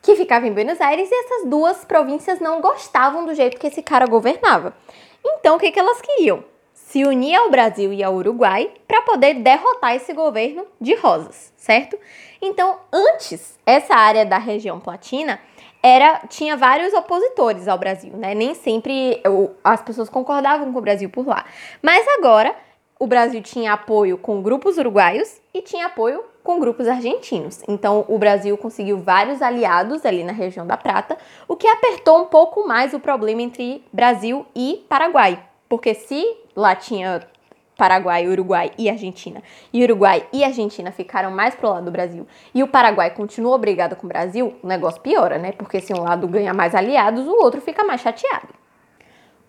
que 0.01 0.15
ficava 0.15 0.47
em 0.47 0.53
Buenos 0.53 0.81
Aires 0.81 1.09
e 1.11 1.15
essas 1.15 1.49
duas 1.49 1.85
províncias 1.85 2.39
não 2.39 2.61
gostavam 2.61 3.25
do 3.25 3.35
jeito 3.35 3.59
que 3.59 3.67
esse 3.67 3.81
cara 3.81 4.05
governava. 4.05 4.75
Então, 5.23 5.55
o 5.55 5.59
que, 5.59 5.71
que 5.71 5.79
elas 5.79 6.01
queriam? 6.01 6.43
se 6.91 7.05
unir 7.05 7.35
ao 7.35 7.49
Brasil 7.49 7.93
e 7.93 8.03
ao 8.03 8.13
Uruguai 8.15 8.69
para 8.85 9.01
poder 9.03 9.35
derrotar 9.35 9.95
esse 9.95 10.11
governo 10.11 10.65
de 10.79 10.93
rosas, 10.93 11.53
certo? 11.55 11.97
Então, 12.41 12.77
antes, 12.91 13.57
essa 13.65 13.95
área 13.95 14.25
da 14.25 14.37
região 14.37 14.77
platina 14.77 15.39
era 15.81 16.19
tinha 16.27 16.57
vários 16.57 16.93
opositores 16.93 17.69
ao 17.69 17.77
Brasil, 17.77 18.11
né? 18.17 18.35
Nem 18.35 18.53
sempre 18.53 19.23
as 19.63 19.81
pessoas 19.81 20.09
concordavam 20.09 20.73
com 20.73 20.79
o 20.79 20.81
Brasil 20.81 21.09
por 21.09 21.25
lá. 21.25 21.45
Mas 21.81 22.05
agora 22.19 22.53
o 23.01 23.07
Brasil 23.07 23.41
tinha 23.41 23.73
apoio 23.73 24.15
com 24.15 24.43
grupos 24.43 24.77
uruguaios 24.77 25.41
e 25.51 25.59
tinha 25.59 25.87
apoio 25.87 26.23
com 26.43 26.59
grupos 26.59 26.87
argentinos. 26.87 27.63
Então, 27.67 28.05
o 28.07 28.19
Brasil 28.19 28.55
conseguiu 28.55 28.99
vários 28.99 29.41
aliados 29.41 30.05
ali 30.05 30.23
na 30.23 30.31
região 30.31 30.67
da 30.67 30.77
Prata, 30.77 31.17
o 31.47 31.55
que 31.55 31.65
apertou 31.65 32.21
um 32.21 32.25
pouco 32.25 32.67
mais 32.67 32.93
o 32.93 32.99
problema 32.99 33.41
entre 33.41 33.83
Brasil 33.91 34.45
e 34.55 34.85
Paraguai. 34.87 35.43
Porque 35.67 35.95
se 35.95 36.23
lá 36.55 36.75
tinha 36.75 37.27
Paraguai, 37.75 38.27
Uruguai 38.27 38.69
e 38.77 38.87
Argentina, 38.87 39.41
e 39.73 39.83
Uruguai 39.83 40.27
e 40.31 40.43
Argentina 40.43 40.91
ficaram 40.91 41.31
mais 41.31 41.55
pro 41.55 41.69
lado 41.69 41.85
do 41.85 41.91
Brasil, 41.91 42.27
e 42.53 42.61
o 42.61 42.67
Paraguai 42.67 43.09
continua 43.09 43.55
obrigado 43.55 43.95
com 43.95 44.05
o 44.05 44.09
Brasil, 44.09 44.53
o 44.61 44.67
negócio 44.67 45.01
piora, 45.01 45.39
né? 45.39 45.53
Porque 45.53 45.81
se 45.81 45.91
um 45.91 46.03
lado 46.03 46.27
ganha 46.27 46.53
mais 46.53 46.75
aliados, 46.75 47.25
o 47.25 47.33
outro 47.41 47.61
fica 47.61 47.83
mais 47.83 48.01
chateado. 48.01 48.61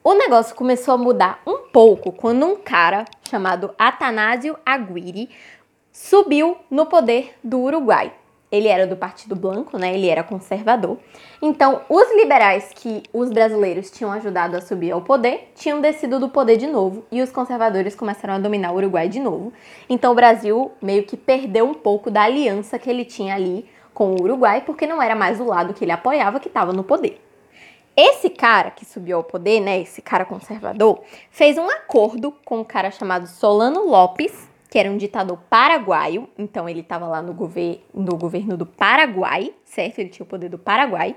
O 0.05 0.15
negócio 0.15 0.57
começou 0.57 0.95
a 0.95 0.99
mudar 0.99 1.41
um 1.47 1.59
pouco 1.73 2.11
quando 2.11 2.45
um 2.45 2.57
cara 2.57 3.05
chamado 3.31 3.73
Atanásio 3.79 4.59
Aguirre 4.67 5.31
subiu 5.93 6.57
no 6.69 6.87
poder 6.87 7.37
do 7.45 7.61
Uruguai. 7.61 8.13
Ele 8.51 8.67
era 8.67 8.85
do 8.85 8.97
Partido 8.97 9.37
Blanco, 9.37 9.79
né? 9.79 9.95
Ele 9.95 10.09
era 10.09 10.25
conservador. 10.25 10.99
Então, 11.41 11.83
os 11.89 12.13
liberais 12.17 12.73
que 12.75 13.05
os 13.13 13.31
brasileiros 13.31 13.93
tinham 13.93 14.11
ajudado 14.11 14.57
a 14.57 14.61
subir 14.61 14.91
ao 14.91 15.03
poder 15.03 15.53
tinham 15.55 15.81
descido 15.81 16.19
do 16.19 16.29
poder 16.29 16.57
de 16.57 16.67
novo 16.67 17.05
e 17.13 17.23
os 17.23 17.31
conservadores 17.31 17.95
começaram 17.95 18.35
a 18.35 18.39
dominar 18.41 18.73
o 18.73 18.79
Uruguai 18.79 19.09
de 19.09 19.21
novo. 19.21 19.53
Então, 19.89 20.11
o 20.11 20.17
Brasil 20.17 20.73
meio 20.83 21.05
que 21.05 21.17
perdeu 21.17 21.65
um 21.65 21.75
pouco 21.75 22.11
da 22.11 22.23
aliança 22.23 22.77
que 22.77 22.91
ele 22.91 23.05
tinha 23.05 23.37
ali 23.37 23.65
com 23.95 24.17
o 24.17 24.23
Uruguai, 24.23 24.63
porque 24.67 24.85
não 24.85 25.01
era 25.01 25.15
mais 25.15 25.41
o 25.41 25.45
lado 25.45 25.73
que 25.73 25.85
ele 25.85 25.93
apoiava 25.93 26.41
que 26.41 26.49
estava 26.49 26.73
no 26.73 26.83
poder. 26.83 27.21
Esse 27.97 28.31
cara 28.31 28.71
que 28.71 28.87
subiu 28.87 29.19
ao 29.19 29.25
poder, 29.25 29.61
né, 29.61 29.81
esse 29.81 30.01
cara 30.01 30.25
conservador, 30.25 31.01
fez 31.31 31.59
um 31.59 31.69
acordo 31.69 32.33
com 32.45 32.61
um 32.61 32.65
cara 32.65 32.91
chamado 32.91 33.27
Solano 33.27 33.87
Lopes, 33.87 34.49
que 34.71 34.79
era 34.79 34.91
um 34.91 34.97
ditador 34.97 35.39
paraguaio, 35.51 36.27
então 36.39 36.67
ele 36.67 36.81
estava 36.81 37.07
lá 37.07 37.21
no, 37.21 37.35
gover 37.35 37.85
no 37.93 38.17
governo 38.17 38.57
do 38.57 38.65
Paraguai, 38.65 39.53
certo? 39.67 39.99
Ele 39.99 40.09
tinha 40.09 40.25
o 40.25 40.29
poder 40.29 40.49
do 40.49 40.59
Paraguai. 40.59 41.15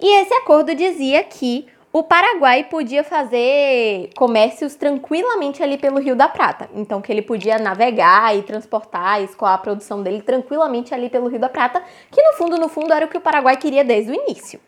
E 0.00 0.20
esse 0.20 0.34
acordo 0.34 0.74
dizia 0.74 1.22
que 1.22 1.68
o 1.92 2.02
Paraguai 2.02 2.64
podia 2.64 3.04
fazer 3.04 4.10
comércios 4.16 4.74
tranquilamente 4.74 5.62
ali 5.62 5.78
pelo 5.78 6.00
Rio 6.00 6.16
da 6.16 6.28
Prata. 6.28 6.68
Então, 6.74 7.00
que 7.00 7.12
ele 7.12 7.22
podia 7.22 7.58
navegar 7.58 8.36
e 8.36 8.42
transportar, 8.42 9.22
escoar 9.22 9.54
a 9.54 9.58
produção 9.58 10.02
dele 10.02 10.22
tranquilamente 10.22 10.92
ali 10.92 11.08
pelo 11.08 11.28
Rio 11.28 11.38
da 11.38 11.48
Prata, 11.48 11.80
que 12.10 12.20
no 12.20 12.32
fundo, 12.32 12.56
no 12.56 12.68
fundo, 12.68 12.92
era 12.92 13.06
o 13.06 13.08
que 13.08 13.18
o 13.18 13.20
Paraguai 13.20 13.56
queria 13.56 13.84
desde 13.84 14.10
o 14.10 14.14
início. 14.14 14.60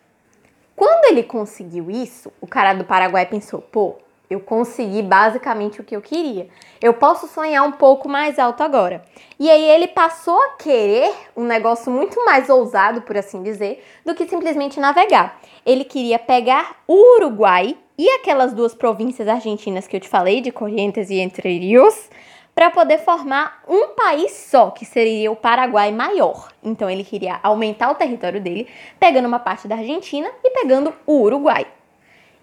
Quando 0.75 1.05
ele 1.05 1.23
conseguiu 1.23 1.89
isso, 1.89 2.31
o 2.41 2.47
cara 2.47 2.73
do 2.73 2.83
Paraguai 2.83 3.25
pensou: 3.25 3.61
pô, 3.61 3.97
eu 4.29 4.39
consegui 4.39 5.01
basicamente 5.01 5.79
o 5.79 5.83
que 5.83 5.95
eu 5.95 6.01
queria. 6.01 6.47
Eu 6.81 6.93
posso 6.93 7.27
sonhar 7.27 7.63
um 7.63 7.73
pouco 7.73 8.09
mais 8.09 8.39
alto 8.39 8.63
agora. 8.63 9.03
E 9.39 9.49
aí 9.49 9.63
ele 9.63 9.87
passou 9.87 10.37
a 10.37 10.49
querer 10.57 11.13
um 11.37 11.43
negócio 11.43 11.91
muito 11.91 12.23
mais 12.25 12.49
ousado, 12.49 13.01
por 13.01 13.15
assim 13.15 13.43
dizer, 13.43 13.83
do 14.05 14.15
que 14.15 14.27
simplesmente 14.27 14.79
navegar. 14.79 15.39
Ele 15.65 15.83
queria 15.83 16.17
pegar 16.17 16.77
o 16.87 17.17
Uruguai 17.17 17.77
e 17.97 18.09
aquelas 18.09 18.53
duas 18.53 18.73
províncias 18.73 19.27
argentinas 19.27 19.87
que 19.87 19.95
eu 19.95 19.99
te 19.99 20.09
falei, 20.09 20.41
de 20.41 20.51
Corrientes 20.51 21.09
e 21.09 21.19
Entre 21.19 21.59
Rios, 21.59 22.09
para 22.55 22.69
poder 22.69 22.99
formar 22.99 23.63
um 23.67 23.89
país 23.89 24.31
só, 24.31 24.71
que 24.71 24.85
seria 24.85 25.31
o 25.31 25.35
Paraguai 25.35 25.91
maior. 25.91 26.49
Então 26.63 26.89
ele 26.89 27.03
queria 27.03 27.39
aumentar 27.41 27.91
o 27.91 27.95
território 27.95 28.39
dele, 28.39 28.67
pegando 28.99 29.27
uma 29.27 29.39
parte 29.39 29.67
da 29.67 29.75
Argentina 29.75 30.29
e 30.43 30.49
pegando 30.51 30.93
o 31.05 31.21
Uruguai. 31.21 31.65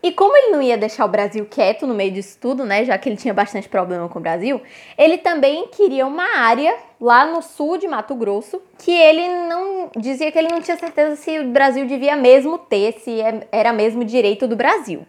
E 0.02 0.10
como 0.12 0.34
ele 0.34 0.50
não 0.50 0.62
ia 0.62 0.78
deixar 0.78 1.04
o 1.04 1.08
Brasil 1.08 1.44
quieto 1.44 1.86
no 1.86 1.92
meio 1.92 2.10
disso 2.10 2.38
tudo, 2.40 2.64
né, 2.64 2.86
já 2.86 2.96
que 2.96 3.06
ele 3.06 3.18
tinha 3.18 3.34
bastante 3.34 3.68
problema 3.68 4.08
com 4.08 4.18
o 4.18 4.22
Brasil, 4.22 4.60
ele 4.96 5.18
também 5.18 5.68
queria 5.68 6.06
uma 6.06 6.38
área 6.38 6.74
lá 6.98 7.26
no 7.26 7.42
sul 7.42 7.76
de 7.76 7.86
Mato 7.86 8.14
Grosso 8.14 8.62
que 8.78 8.90
ele 8.90 9.28
não 9.46 9.90
dizia 9.94 10.32
que 10.32 10.38
ele 10.38 10.48
não 10.48 10.62
tinha 10.62 10.78
certeza 10.78 11.16
se 11.16 11.38
o 11.38 11.48
Brasil 11.48 11.84
devia 11.86 12.16
mesmo 12.16 12.56
ter, 12.56 12.94
se 12.94 13.20
é, 13.20 13.46
era 13.52 13.74
mesmo 13.74 14.02
direito 14.02 14.48
do 14.48 14.56
Brasil. 14.56 15.06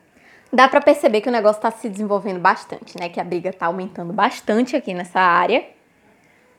Dá 0.54 0.68
para 0.68 0.82
perceber 0.82 1.22
que 1.22 1.30
o 1.30 1.32
negócio 1.32 1.60
está 1.60 1.72
se 1.72 1.88
desenvolvendo 1.88 2.40
bastante, 2.40 3.00
né, 3.00 3.08
que 3.08 3.22
a 3.22 3.24
briga 3.24 3.50
está 3.50 3.68
aumentando 3.68 4.12
bastante 4.12 4.76
aqui 4.76 4.94
nessa 4.94 5.20
área, 5.20 5.66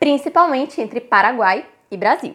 principalmente 0.00 0.80
entre 0.80 0.98
Paraguai 0.98 1.66
e 1.90 1.96
Brasil. 1.96 2.34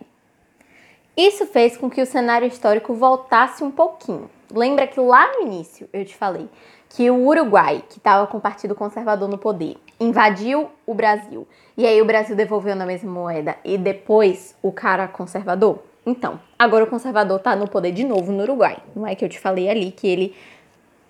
Isso 1.17 1.47
fez 1.47 1.75
com 1.75 1.89
que 1.89 1.99
o 1.99 2.05
cenário 2.05 2.47
histórico 2.47 2.93
voltasse 2.93 3.63
um 3.63 3.71
pouquinho. 3.71 4.29
Lembra 4.53 4.85
que 4.85 4.99
lá 4.99 5.33
no 5.33 5.47
início 5.47 5.89
eu 5.91 6.05
te 6.05 6.15
falei 6.15 6.47
que 6.89 7.09
o 7.09 7.25
Uruguai, 7.25 7.83
que 7.89 7.97
estava 7.97 8.27
com 8.27 8.37
o 8.37 8.41
Partido 8.41 8.75
Conservador 8.75 9.27
no 9.27 9.37
poder, 9.37 9.77
invadiu 9.99 10.69
o 10.85 10.93
Brasil. 10.93 11.47
E 11.75 11.87
aí 11.87 11.99
o 11.99 12.05
Brasil 12.05 12.35
devolveu 12.35 12.75
na 12.75 12.85
mesma 12.85 13.11
moeda 13.11 13.55
e 13.65 13.79
depois 13.79 14.55
o 14.61 14.71
cara 14.71 15.07
conservador? 15.07 15.79
Então, 16.05 16.39
agora 16.57 16.85
o 16.85 16.87
conservador 16.87 17.37
está 17.37 17.55
no 17.55 17.67
poder 17.67 17.91
de 17.91 18.03
novo 18.03 18.31
no 18.31 18.43
Uruguai. 18.43 18.77
Não 18.95 19.05
é 19.05 19.15
que 19.15 19.25
eu 19.25 19.29
te 19.29 19.39
falei 19.39 19.67
ali 19.67 19.91
que 19.91 20.07
ele 20.07 20.35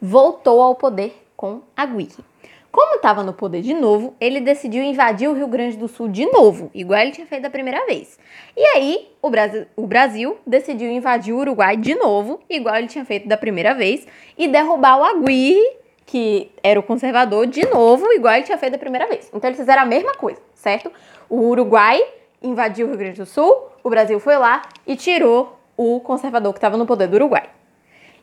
voltou 0.02 0.62
ao 0.62 0.76
poder 0.76 1.24
com 1.36 1.62
a 1.76 1.86
Guirre. 1.86 2.24
Como 2.72 2.98
estava 2.98 3.24
no 3.24 3.34
poder 3.34 3.62
de 3.62 3.74
novo, 3.74 4.14
ele 4.20 4.40
decidiu 4.40 4.84
invadir 4.84 5.28
o 5.28 5.34
Rio 5.34 5.48
Grande 5.48 5.78
do 5.78 5.88
Sul 5.88 6.08
de 6.08 6.26
novo, 6.28 6.70
igual 6.76 7.00
ele 7.00 7.12
tinha 7.12 7.26
feito 7.26 7.42
da 7.42 7.50
primeira 7.50 7.86
vez. 7.88 8.20
E 8.56 8.62
aí, 8.62 9.10
o 9.22 9.30
Brasil, 9.30 9.66
o 9.76 9.88
Brasil 9.88 10.38
decidiu 10.46 10.92
invadir 10.92 11.34
o 11.34 11.40
Uruguai 11.40 11.76
de 11.76 11.96
novo, 11.96 12.40
igual 12.48 12.76
ele 12.76 12.88
tinha 12.88 13.04
feito 13.04 13.28
da 13.28 13.36
primeira 13.36 13.74
vez, 13.74 14.06
e 14.38 14.48
derrubar 14.48 15.00
o 15.00 15.04
Aguirre, 15.04 15.78
que 16.06 16.52
era 16.62 16.80
o 16.80 16.84
conservador, 16.84 17.48
de 17.48 17.68
novo, 17.68 18.12
igual 18.14 18.36
ele 18.36 18.44
tinha 18.44 18.58
feito 18.58 18.74
da 18.74 18.78
primeira 18.80 19.08
vez. 19.08 19.28
Então, 19.34 19.50
eles 19.50 19.60
fizeram 19.60 19.82
a 19.82 19.86
mesma 19.86 20.14
coisa, 20.14 20.40
certo? 20.54 20.92
O 21.28 21.48
Uruguai 21.48 22.00
invadiu 22.44 22.86
o 22.86 22.90
Rio 22.90 23.00
Grande 23.00 23.20
do 23.20 23.26
Sul, 23.26 23.70
o 23.84 23.90
Brasil 23.90 24.20
foi 24.20 24.38
lá 24.38 24.62
e 24.86 24.96
tirou 24.96 25.58
o 25.76 26.00
conservador 26.00 26.54
que 26.54 26.60
estava 26.60 26.78
no 26.78 26.86
poder 26.86 27.08
do 27.08 27.16
Uruguai. 27.16 27.57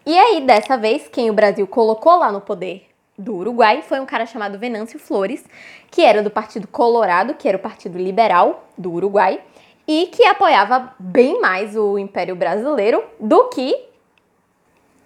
E 0.06 0.18
aí, 0.18 0.42
dessa 0.42 0.76
vez, 0.76 1.08
quem 1.08 1.30
o 1.30 1.34
Brasil 1.34 1.66
colocou 1.66 2.18
lá 2.18 2.30
no 2.30 2.40
poder 2.40 2.86
do 3.16 3.36
Uruguai 3.36 3.80
foi 3.80 4.00
um 4.00 4.06
cara 4.06 4.26
chamado 4.26 4.58
Venâncio 4.58 4.98
Flores, 4.98 5.44
que 5.90 6.02
era 6.02 6.22
do 6.22 6.30
Partido 6.30 6.68
Colorado, 6.68 7.34
que 7.34 7.48
era 7.48 7.56
o 7.56 7.60
Partido 7.60 7.96
Liberal 7.96 8.68
do 8.76 8.92
Uruguai, 8.92 9.40
e 9.86 10.06
que 10.06 10.24
apoiava 10.26 10.94
bem 10.98 11.40
mais 11.40 11.74
o 11.76 11.98
Império 11.98 12.36
Brasileiro 12.36 13.02
do 13.18 13.48
que 13.48 13.88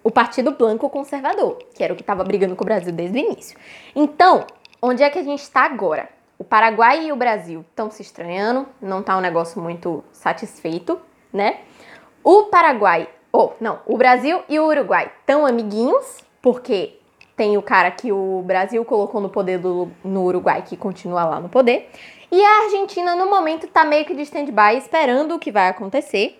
o 0.03 0.11
Partido 0.11 0.51
Blanco 0.51 0.89
Conservador, 0.89 1.59
que 1.73 1.83
era 1.83 1.93
o 1.93 1.95
que 1.95 2.01
estava 2.01 2.23
brigando 2.23 2.55
com 2.55 2.63
o 2.63 2.65
Brasil 2.65 2.91
desde 2.91 3.17
o 3.17 3.21
início. 3.21 3.57
Então, 3.95 4.45
onde 4.81 5.03
é 5.03 5.09
que 5.09 5.19
a 5.19 5.23
gente 5.23 5.41
está 5.41 5.63
agora? 5.63 6.09
O 6.37 6.43
Paraguai 6.43 7.05
e 7.05 7.11
o 7.11 7.15
Brasil 7.15 7.65
estão 7.69 7.91
se 7.91 8.01
estranhando, 8.01 8.67
não 8.81 9.01
está 9.01 9.17
um 9.17 9.21
negócio 9.21 9.61
muito 9.61 10.03
satisfeito, 10.11 10.99
né? 11.31 11.59
O 12.23 12.45
Paraguai, 12.45 13.09
oh, 13.31 13.51
não, 13.59 13.79
o 13.85 13.97
Brasil 13.97 14.41
e 14.47 14.59
o 14.59 14.65
Uruguai 14.65 15.11
estão 15.19 15.45
amiguinhos, 15.45 16.17
porque 16.41 16.99
tem 17.35 17.57
o 17.57 17.61
cara 17.61 17.89
que 17.91 18.11
o 18.11 18.43
Brasil 18.45 18.83
colocou 18.83 19.21
no 19.21 19.29
poder 19.29 19.59
do, 19.59 19.89
no 20.03 20.23
Uruguai, 20.25 20.63
que 20.67 20.75
continua 20.75 21.23
lá 21.23 21.39
no 21.39 21.49
poder. 21.49 21.89
E 22.31 22.43
a 22.43 22.63
Argentina, 22.65 23.15
no 23.15 23.29
momento, 23.29 23.65
está 23.65 23.85
meio 23.85 24.05
que 24.05 24.13
de 24.13 24.23
stand-by, 24.23 24.77
esperando 24.77 25.35
o 25.35 25.39
que 25.39 25.51
vai 25.51 25.69
acontecer. 25.69 26.39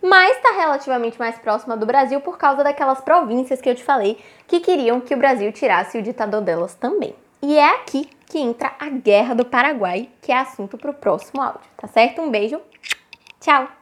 Mas 0.00 0.36
está 0.36 0.52
relativamente 0.52 1.18
mais 1.18 1.36
próxima 1.38 1.76
do 1.76 1.84
Brasil 1.84 2.20
por 2.20 2.38
causa 2.38 2.62
daquelas 2.62 3.00
províncias 3.00 3.60
que 3.60 3.68
eu 3.68 3.74
te 3.74 3.82
falei 3.82 4.16
que 4.46 4.60
queriam 4.60 5.00
que 5.00 5.12
o 5.12 5.18
Brasil 5.18 5.52
tirasse 5.52 5.98
o 5.98 6.02
ditador 6.02 6.40
delas 6.40 6.74
também. 6.74 7.14
E 7.42 7.58
é 7.58 7.74
aqui 7.74 8.08
que 8.26 8.38
entra 8.38 8.72
a 8.78 8.88
Guerra 8.88 9.34
do 9.34 9.44
Paraguai, 9.44 10.08
que 10.22 10.30
é 10.30 10.38
assunto 10.38 10.78
para 10.78 10.90
o 10.90 10.94
próximo 10.94 11.42
áudio, 11.42 11.60
tá 11.76 11.88
certo? 11.88 12.20
Um 12.20 12.30
beijo, 12.30 12.60
tchau! 13.40 13.77